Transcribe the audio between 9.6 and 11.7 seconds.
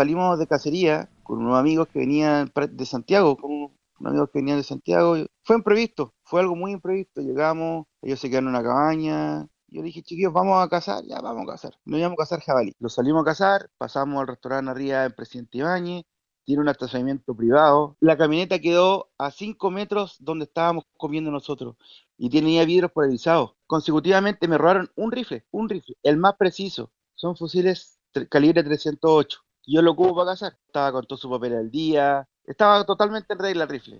yo dije, chiquillos, vamos a cazar, ya vamos a